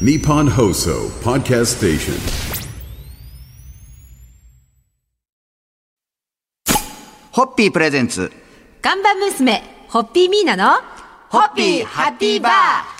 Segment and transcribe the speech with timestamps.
[0.00, 2.14] Nippon Hoso Podcast Station.
[7.30, 8.32] ホッピープレゼンツ。
[8.82, 10.80] 看板娘、ホッピーミーナの、
[11.28, 12.52] ホッピーハッピーバー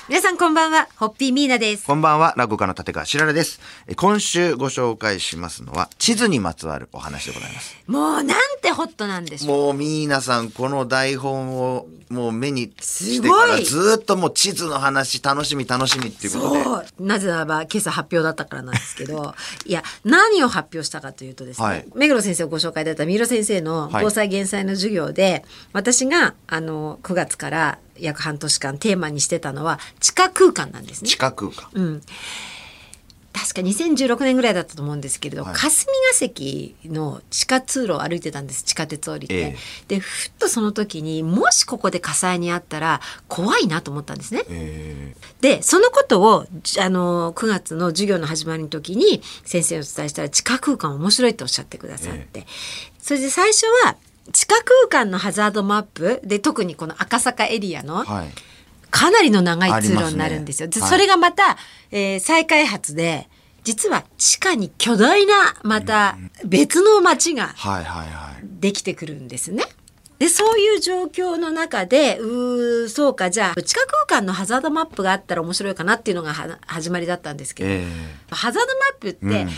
[0.08, 1.84] 皆さんこんばんは、ホッピーミーナです。
[1.84, 3.58] こんばんは、落語家の立川しららです。
[3.88, 7.76] え今週ご紹介しますのは、地図にまつわるお話でございます。
[7.88, 8.34] もうなんて
[8.74, 9.56] ホットなんでしょう。
[9.66, 16.64] もう、みーなさん、この台本を、もう目にしてから、いずーっともう地図の話、楽しみ、楽しみっていうことで。
[16.64, 16.84] そう。
[17.00, 19.34] なぜならば、今朝発表だったからなんですけど、
[19.64, 31.16] いや、何を発表したかというとですね、はい目黒先生をご紹介だった三浦先生のはい防災減災の授業で、私が、あの、9月から約半年間テーマにしてたのは、地下空間なんですね地。
[31.16, 31.68] 下空間。
[31.72, 32.02] うん。
[33.34, 35.54] 確か2016年ぐらいだったと思うんですけれど、はい。
[35.54, 39.56] 霞が関の地下通路を歩いてたんです地下鉄降りて、ええ。
[39.88, 44.44] でふっとその時にもしここで火災にあったら怖いなと思ったんですね。
[44.48, 52.46] えでそのことをじあの9月の授業の始まりの時に先生にお伝えしたら地下空間面白いとおっしゃってくださって、
[53.00, 53.96] それで最初は
[54.32, 58.30] 地下空間のハザードマップで特にこの赤坂エリアの、ーはい。
[58.94, 60.70] かなりの長い通路になるんですよ。
[60.70, 61.56] すねはいそれがまた、
[61.90, 63.28] えー再開発で
[63.64, 68.44] 実は地下に巨大なまた別の街がはいはいはい。
[68.60, 69.64] できてくるんですね。
[70.20, 77.84] でそういう状況の中でうーそうかじゃあ地下空間のハザードマップがあったら面白いかなっていうのがは始まりだったんですけど、え
[78.30, 79.48] ハザードマップって、うん案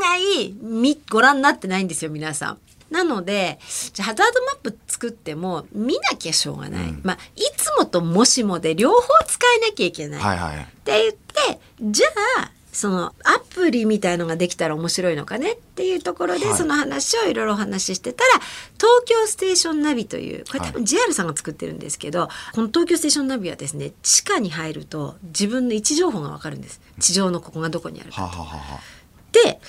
[0.00, 2.58] 外みご覧になってないんですよ皆さん。
[2.90, 3.58] なので
[3.92, 10.62] じゃあハザードマップ作っても見なきゃしょうがない、まあいつもともしもで両方使えなきゃいけない、ー、はいはい。
[10.62, 12.06] って言ってじゃ
[12.42, 15.52] あそのアプリみたいのができたら面白いのかね。
[15.52, 16.54] っていうところで、はい。
[16.54, 18.30] その話をいろいろお話ししてたら
[18.74, 26.82] 東京ステーションナビというこれ多分 JR さんが作ってるんですけど、この東京ステーションナビはですね地下に入ると自分の位置情報がわかるんです。
[27.00, 28.80] 地上のここがどこにあるかはあ、はあはあは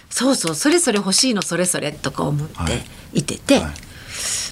[0.10, 3.24] そうそうそれぞれ欲しいのそれぞれとか思ってい。
[3.24, 3.74] てて、はい。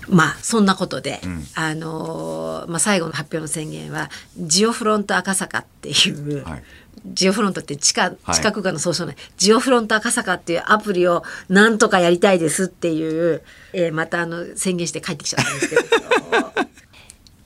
[0.09, 1.43] まあそんなことで、ん。
[1.55, 6.63] あのーまあ、最後の発表の宣言はジオフロント赤坂っていう、はい。
[7.05, 8.35] ジオフロントって地下はい。
[8.35, 15.81] 地下空間の総称ね、ジオフロント赤坂っていうアプリをなんとかやりたいですっていう、えーまたあの宣言して帰ってきちゃったんですけど。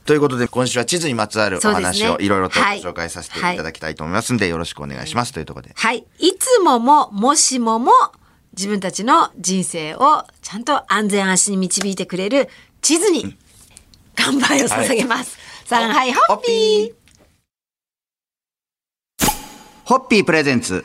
[0.10, 5.32] ということで、今週は地図にまつわるお話をいろいろとごはい紹介させていただきたいと思いますんで、よろしくお願いします。
[5.32, 5.74] というところで。
[5.76, 6.04] はい。
[6.18, 7.92] いつもも、もしもも、
[8.58, 12.50] 自分たちの人生をちゃんと安全安心に導いてくれる
[12.82, 13.38] 地図に、
[14.16, 15.38] 乾杯を捧げます。
[15.70, 16.94] はい、ホッピー
[19.84, 20.84] ホッピープレゼンツ。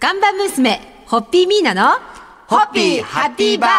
[0.00, 1.92] 看板娘、ホッピーミーナの、
[2.46, 3.70] ホッピーハッピーバー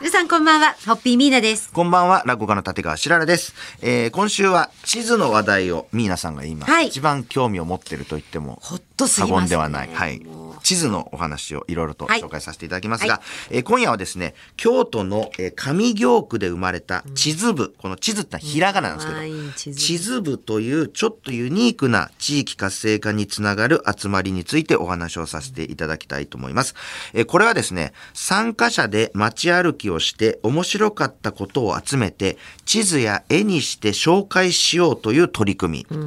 [0.00, 1.72] 皆さんこんばんは、ホッピーミーナです。
[1.72, 3.52] こんばんは、落語家の立川しららです。
[3.82, 8.60] えー、今週は地図の話題をミーナさんが今、はい一番興味を持っていると言っても
[9.02, 9.90] とす過言ではない。
[9.92, 10.22] はい。
[10.62, 26.74] 地図のお話をいろいろとはい紹介させていただきますが、はえー今夜はですね、京都の、えー上京区で生まれた地図部、この地図ってのはひらがななんですけど、うんはい地図部地図部というちょっとユニークな地域活性化につながる集まりについてお話をさせていただきたいと思います。
[27.12, 32.36] えーこれはですね、参加者で街歩きをして面白かったことを集めて
[32.72, 35.98] 地図や絵にして紹介しようという取り組み。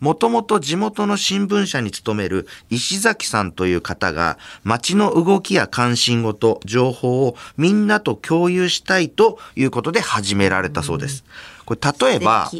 [0.00, 11.24] もともと地元の新聞社に勤める石崎さんという方が街の動きや関心事、情報をみんなと共有したいということで始められたそうです。
[11.64, 12.50] これ例えば、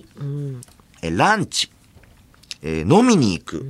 [1.02, 1.70] えランチ、
[2.62, 3.66] えー飲みに行く、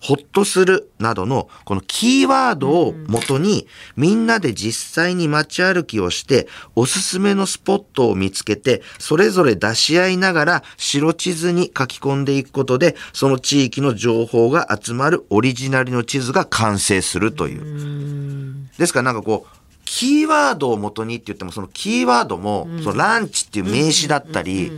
[0.00, 3.66] ほっとするなどのこのキーワードを元に
[3.96, 18.68] みんなで実際に街歩きをしておすすめのスポットを見つけてそれぞれ出し合いながら白地図に書き込んでいくことでその地域の情報が集まるオリジナルの地図が完成するという。
[18.78, 19.59] ですからなんかこう
[19.92, 24.70] キーワードを元にって言ってもそのキーワードも、そのランチっていう名詞だったり、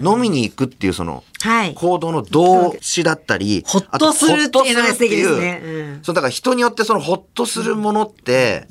[0.00, 1.74] 飲みに行くっていうそのはい。
[1.74, 5.98] 行動の動詞だったり、ほっとするっていうのが素敵ですね。
[6.04, 8.68] そう、だから人によってそのほっとするものって、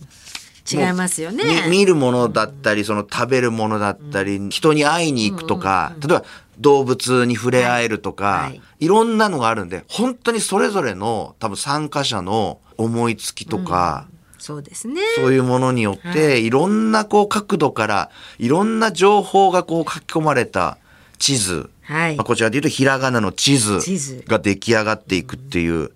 [0.72, 1.44] 違いますよね。
[1.66, 6.24] み見るものだったり、その食べるものだったり、人に会いに行くとか、例えば
[6.60, 8.88] 動物に触れ合えるとか、はい。
[8.88, 14.07] ろんなのがあるんで、本当にそれぞれの多分参加者の思いつきとか、
[14.39, 15.01] そうですね。
[15.15, 16.50] そういうものによって、い。
[16.50, 18.09] ろんなこう角度から、
[18.39, 20.77] いろんな情報がこう書き込まれた
[21.18, 21.69] 地図。
[21.83, 22.15] はい。
[22.15, 25.89] まあこちらで言うとひらがなの地図が出来上がっていくっていう、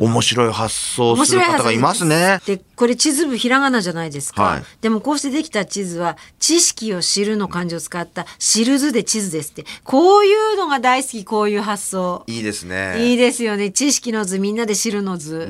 [0.00, 2.40] 面白い発想をする方がいますね。
[2.46, 4.62] でこれ地図部ひらがなじゃないですか、はい。
[4.80, 9.64] でもこうしてできた地図は知識を知るの漢字を使った知る図で地図ですって。
[9.82, 12.22] こういうのが大好きこういう発想。
[12.28, 13.10] いいですね。
[13.10, 13.72] いいですよね。
[13.72, 15.48] 知識の図みんなで知るの図、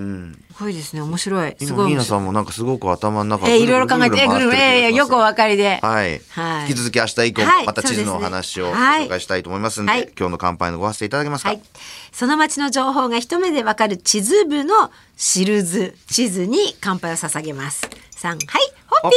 [0.50, 1.01] すごいですね。
[1.01, 1.57] 面白い。
[1.59, 4.21] す今ごいさんもなんかすごく頭の中えーいろいろ考えて。
[4.23, 4.59] えぐるぐる。
[4.59, 5.81] えーよくお分かりで。
[5.83, 6.69] はい、はい。
[6.69, 7.67] 引き続き明日以降はい。
[7.67, 10.13] また地図のお話を紹介したいと思いますんで、はい。
[10.19, 11.63] 今日の乾杯のご発声いただけますか、はい。
[12.13, 17.89] その町の情報が一目でわかる地図部の知る図、地図に乾杯を捧げます。
[18.11, 18.41] 三、はい、
[18.87, 19.17] ホッピ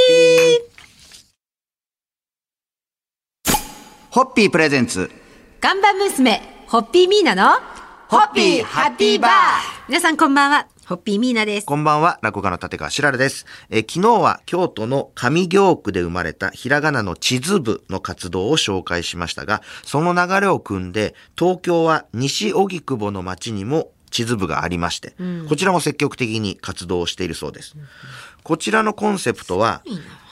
[3.51, 3.53] ー。
[4.11, 4.49] ホッピー。
[4.49, 5.11] プレゼンツ。
[5.59, 7.73] 看板娘、ホッピーミーナの
[8.07, 9.31] ホッピーハッピーバー。
[9.87, 10.72] 皆さんこんばんは。
[10.85, 11.65] ホッピーミーナです。
[11.65, 13.45] こんばんは、落語家の立川しららです。
[13.69, 25.15] えー昨日は京都の上京区で生まれたひらがなの地図部の活動を紹介しましたが、その流れを組んで、東京は西荻窪の町にも地図部がありまして、
[25.47, 27.77] こちらも積極的に活動をしているそうです。
[28.43, 29.83] こちらのコンセプトは、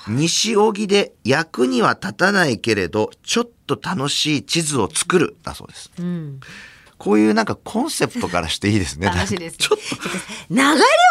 [0.09, 5.91] 西荻で役には立たないけれど、ちょっと楽しい地図を作る、だそうです。
[7.01, 9.07] こういうなんかコンセプトからしていいですね。
[9.07, 9.57] 楽しいです、ね。
[9.57, 9.79] ちょっ
[10.51, 10.63] 流れ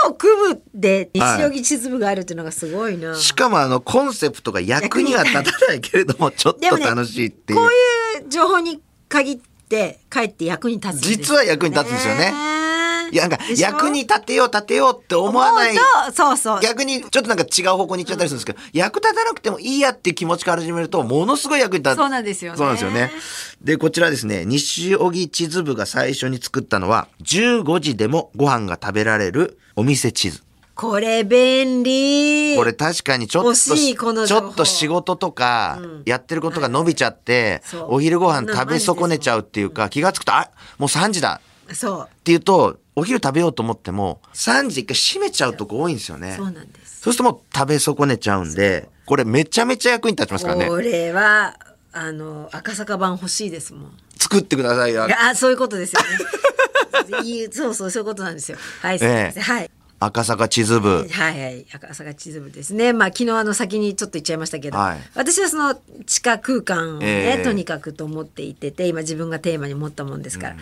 [0.08, 3.12] を組むで西荻地図部があるっていうのがすごいな。
[3.12, 7.58] と、しかもあの、コンセプトが役には立たないけれども、ちょっと楽しいっていう。
[7.58, 9.38] こういう情報に限っ
[9.69, 12.32] てかえって役に立つね実は役に立つんですよね
[13.11, 15.77] いや、なんか役に立てよう立てようって思わない。
[16.12, 16.61] そうそう。
[16.61, 21.99] 逆にちょっとなんか違う方向に行っちゃったりするんですけど、役立たなくてもいいやっていう気持ちから始めると、ものすごい役に立つ。
[21.99, 22.59] そうなんですよね。
[22.59, 23.11] そうなんですよね。
[23.62, 30.43] で、こちらですね、西荻地図部が最初に作ったのは、15時でもご飯が食べられるお店地図。
[30.75, 32.57] これ便利。
[32.57, 37.87] これ確かにちょっとちょっと仕事とかやってることが伸びちゃって、そう。
[37.97, 40.49] お昼ご飯食べ損ねちゃうっていうか気がつくとあ
[40.79, 41.43] もう3時だ。
[41.75, 42.09] そう。
[42.11, 46.35] っていうとお昼食べようと思っても3時で一回閉めちゃうとこ多いんですよね。
[46.37, 47.00] そうなんです。
[47.00, 50.69] そうするともう食べ損ねちゃうんでこれめちゃめちゃ役に立ちますからね。
[50.69, 51.56] これは
[51.93, 53.93] あの赤坂版欲しいですもん。
[54.19, 55.08] 作ってくださいよ。
[55.19, 56.08] あそういうことですよね。
[57.50, 58.58] そうそうそういうことなんですよ。
[58.82, 59.41] はいすいません、ええ。
[59.41, 59.70] はい。
[60.02, 61.06] 赤坂地図部。
[61.11, 61.67] はいはい。
[61.73, 62.93] 赤坂地図部ですね。
[62.93, 64.99] まあ昨日あの先にちょっと言っちゃいましたけど、はい。
[65.14, 65.75] 私はその
[66.06, 67.43] 地下空間をね、ええ。
[67.43, 70.56] とにかくと思っていてて今自分がテーマに持ったもんですから、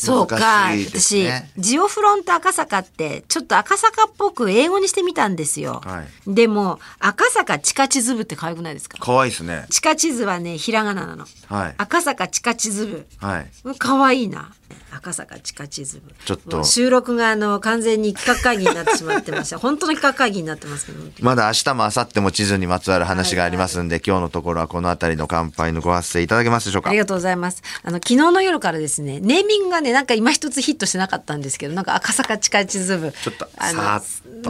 [0.00, 1.50] そうか、難しいです私ね。
[1.58, 8.98] ジオフロント赤坂ってちょっと赤坂っぽく英語にしてみたんですよ、はでも赤坂地下地図部って可愛くないですか？
[9.00, 9.66] 可愛いですね。
[9.70, 11.26] 地下地図はねひらがななの。
[11.46, 11.74] はい。
[11.78, 13.50] 赤坂地下地図部はい。
[13.78, 14.52] 可愛いな
[14.92, 26.90] 赤坂地下地図部ちょっと収録があの完全に企画会議になってしまってました 本当の企画会議になってますけどまだ明日も明後日も地図にまつわる話がありますんで、今日のところはこの辺りの乾杯のご発声いただけますでしょうか？
[26.90, 27.62] ありがとうございます。
[27.82, 33.12] あの昨日の夜からですね、ネーミングがね、なんか今一つヒットしてなかったんですけど、なんか赤坂地下地図部。
[33.12, 33.82] ちょっとあの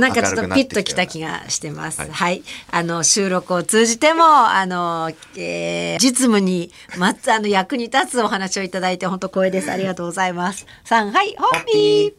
[0.01, 2.03] なんかちょっとピッときた気がしてます。
[2.11, 9.71] はい、あの収録を通じても、あの、えー実務にまつあの役に立つお話をいただいて本当光栄です。
[9.71, 10.30] ありがとうございます。
[10.85, 12.15] さんはいホッピー。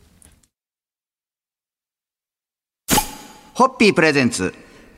[3.53, 4.53] ホッピープレゼンツ。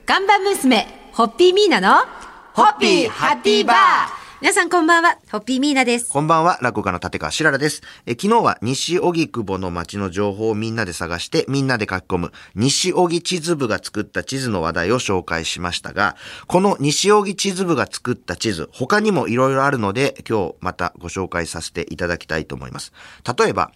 [0.06, 2.06] 看板娘ホッピーミーナの
[2.54, 6.10] ホッピーハッピーバー皆さんこんばんはホッピーミーナです。
[6.10, 7.81] こんばんは、落語家の立川しららです。
[8.06, 16.18] え昨日は西荻窪の街の情報をみんなで探して、みんなで書き込む、西荻地図部が作った地図の話題を紹介しましたが、
[16.48, 22.92] この西荻地図部が作った地図、他にもいろいろあるので、今日またご紹介させていただきたいと思います。
[23.38, 23.72] 例えば、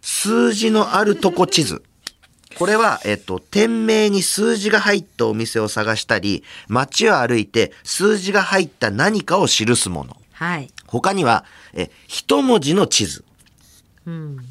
[0.00, 1.82] 数字のあるとこ地図。
[2.58, 10.16] これは、えっと、店名に数字が入ったお店を探したり、街を歩いて数字が入った何かを記すもの。
[10.32, 10.70] はい。
[10.86, 13.24] 他には、え、一文字の地図。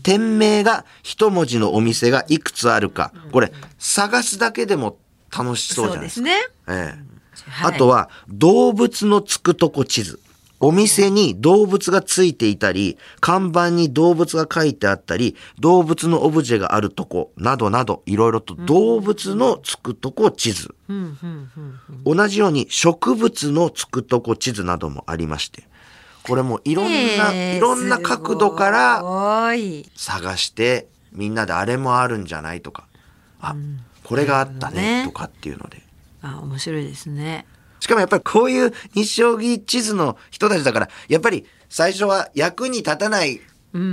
[0.01, 3.13] 店名が一文字のお店がいくつあるか。
[3.31, 4.97] これ、探すだけでも
[5.35, 6.27] 楽しそうじゃないですか。
[6.27, 6.33] ね。
[6.67, 7.13] ええ
[7.49, 10.19] はいあとは、動物のつくとこ地図。
[10.65, 20.73] お店に動物がついていたり、看板に動物が書いてあったり、動物のオブジェがあるとこ、などなど、いろいろと動物のつくとこ地図。
[22.05, 25.67] 同じように植物のつくとこ地図などもありまして、
[26.23, 26.91] これもいろんな、
[27.33, 29.03] えーいろんな角度から。
[29.97, 32.87] 探して、みんなであれもあるんじゃないとか、
[33.41, 33.53] あ、
[34.05, 35.83] これがあったね、とかっていうので。
[36.21, 37.45] あ、面白いですね。
[37.83, 43.41] しかもやっぱりこういう西荻地図の人たちだから、やっぱり最初は役に立たない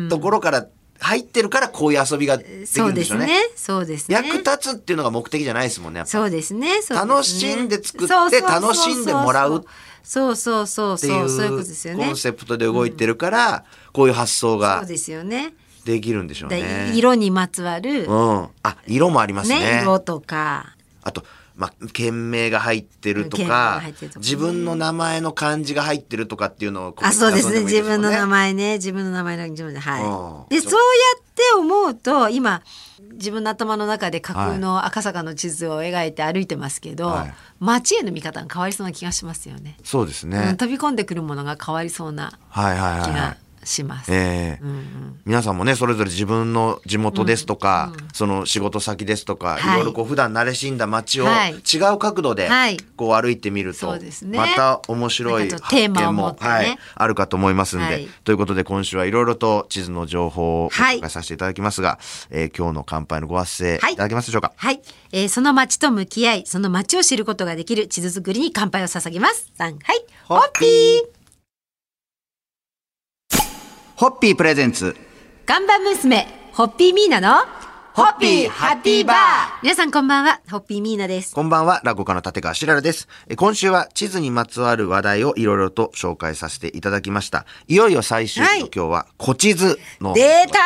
[0.08, 0.68] ところから
[1.00, 3.24] 入ってるからこういう遊びができそるでしょうね。
[3.24, 3.56] うんですね。
[3.56, 4.14] そうですね。
[4.14, 6.02] 役立つっていうのが目的じゃないですもんね。
[6.06, 6.68] そうですね。
[6.88, 9.64] 楽しんで作って楽しんでもらう
[10.04, 15.54] そうそうそうそうそういうことですよねうコンセプトで動いてるから、こういう発想そがうですよね
[15.84, 16.92] できるんでしょうでね。
[16.94, 18.48] 色にまつわるうん。
[18.62, 19.58] あ、色もありますね。
[19.58, 21.24] ね色とかあと、
[21.60, 23.82] まあ、県名が入ってるとか
[24.16, 27.52] 自分の名前の漢字が入ってるとかっていうのをあそうです。
[27.52, 27.60] ね。
[27.60, 28.74] 自分の名前前ね。
[28.76, 29.82] 自分の名前の自分でうん。
[29.82, 30.78] はいでそうや
[31.20, 32.62] って思うと今
[33.12, 37.34] 自分の頭の中で架空の赤坂の地図を描いて歩いてますけど、はい。
[37.58, 39.76] 街への見方が変わりそうな気がしますよね。
[39.84, 44.12] そうですね、うん飛び込んでくるものが変わりそうなはいはいはいは気がいします。
[44.12, 44.64] ええ。
[45.24, 49.74] 皆さんもねそれぞれ自分の地元ですとか、その仕事先ですとか、はい。
[49.74, 51.52] い、ろいろこう普段慣れしんだ街をはい。
[51.52, 52.78] 違う角度ではい。
[52.96, 54.38] こう歩いてみると、そうですね。
[54.38, 56.50] また面白いなんかちょっとテーマを持ってね。
[56.50, 58.08] はい、あるかと思いますんで、はい。
[58.24, 61.98] ということで今週はいろいろと地図の情報を紹介させていただきますが、
[62.30, 63.78] えー今日の乾杯のご発声い。
[63.78, 64.80] はいただけますでしょうか、はい、
[65.12, 69.50] えーその街と向き合い、その街を知ることができる地図作りに乾杯を捧げます。
[69.56, 71.19] さん、はい、ホッピー
[74.00, 74.96] ホッピープレゼンツ
[75.44, 77.36] 看板娘、ホッピーミーナの、
[77.92, 79.16] ホッピーハッピーバー
[79.62, 81.34] 皆さんこんばんは、ホッピーミーナです。
[81.34, 83.08] こんばんは、落語家の立川しららです。
[83.28, 87.44] え今週は地図にまつわる話題をいろいろと紹介させていただきました。
[87.68, 90.14] いよいよ最終日はいの今日は、古地図の。
[90.14, 90.60] 出た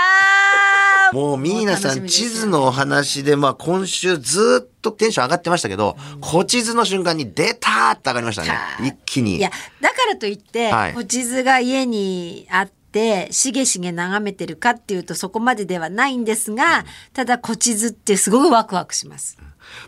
[1.12, 8.50] ーもうミーナさん、地図のお話で、まあ今週ずっとテンション上がってましたけど、古地図の瞬間に出たーって上がりましたね。
[8.80, 9.38] 一気に。
[9.38, 9.50] いや、
[9.80, 12.83] だからといって、はいお地図が家にあって、
[13.30, 19.36] しげしげ眺めてるかっていうとそこまでではないんですが、ただ古地図ってすごくワクワクします。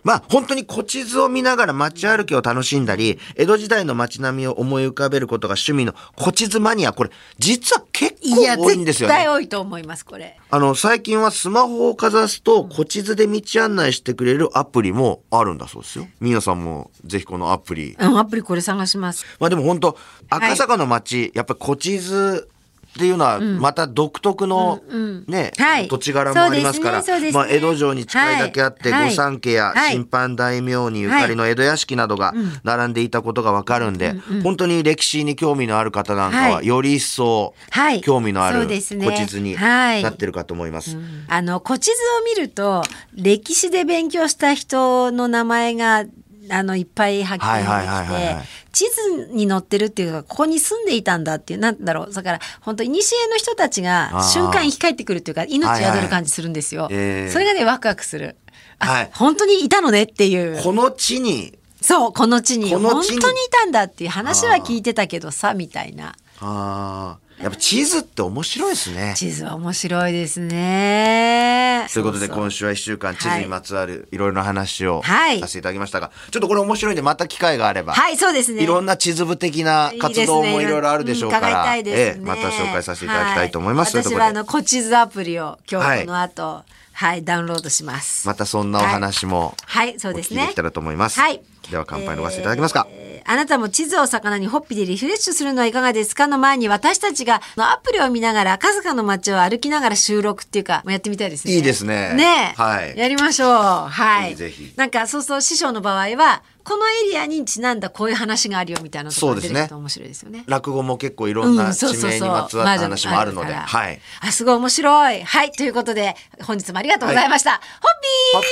[0.05, 9.15] まあ本当に古地図を見ながら街歩きを楽しんだり、江戸時代の街並みを思い浮かべることが趣味の古地図マニア、これ実は結いや、構多いんですよね。
[9.15, 10.39] 絶対多いと思います、これ。
[10.51, 16.09] あの、最近はスマホをかざすと、古地図で道案内してくれるアプリもあるんだそうですよ。
[16.21, 17.97] 皆さんもぜひこのアプリ。
[17.99, 19.25] うん、アプリこれ探します。
[19.39, 19.97] まあでも本当
[20.31, 22.49] 赤坂の街、やっぱり古地図
[22.97, 24.81] っていうのは、また独特の
[25.26, 25.88] ね、はい。
[25.88, 29.11] 土地柄もありますから、まあ江戸城に近いだけあって、はい。
[29.11, 29.93] 御三家やはい。
[29.93, 32.33] 審判大名にゆかりの江戸屋敷などが
[32.65, 36.67] 並んでいたことがわかるんで、本当に歴史に興味のある方なんかは、はい。
[36.67, 38.00] より一層はい。
[38.00, 39.05] 興味のあるそうですね。
[39.05, 40.03] 古地図にはい。
[40.03, 40.97] なってるかと思います。
[41.29, 42.83] あの古地図を見ると
[43.15, 46.05] 歴史で勉強した人の名前が
[46.50, 53.00] あのいっぱい発見はいはいはいできはいはいて地図に載ってるっていうかここに住んでいたんだっていうなんだろうだから本当古の
[53.37, 56.88] 人たちが瞬間生き返ってくるっていうか命はいはい宿る感じするんですよ。
[56.91, 58.37] えーそれがねワクワクする。
[58.79, 60.62] あ、はい本当にいたのねっていう。
[60.62, 61.59] この地に？
[61.81, 66.15] そうこの地に本当にいたんだっていう話は聞いてたけどさみたいな。
[66.41, 69.15] ああ、やっぱ地図って面白いですね。
[69.17, 71.56] 地図は面白いですね。
[71.97, 78.62] ということで今週は1週間地図にまつわるいろいろな話をはいさせていただきましたが、ちょっとこれ面白いんでまた機会があれば、はいそうですね。
[78.62, 83.97] いろんな地図部的な活動もいろいろあるでしょうから、ええまた紹介させていただきたいと思います。
[83.97, 88.26] 私はあの、コチズアプリを今はい日この後、はい、ダウンロードします。
[88.26, 90.61] またそんなお話もはい、そうですねできた。
[90.61, 91.19] らと思います。
[91.19, 91.41] はい。
[91.71, 92.87] では乾杯のごせていただけますか？
[92.91, 96.29] えーあなたも地図を魚にホッピでリフレッシュするのはいかがですか？
[96.29, 101.55] の前に私たちがアプリを見ながら赤坂の街を歩きながら収録っていうかやってみたいですね。
[101.55, 103.51] いいですねねえはいやりましょう。
[103.51, 104.37] はい。
[104.37, 110.45] ぜひなんかそうそう師匠の場合はこのエリアにちなんだこういう話があるよみたいなそうですね出てくると面白いですよね。
[110.47, 114.01] 落語も結構いろんな地名にまつわった話もあるので、はい。
[114.21, 115.25] あ、すごい面白い。
[115.25, 115.51] はい。
[115.51, 117.55] ということで、本日もありがとうございました。
[117.55, 117.61] ホッ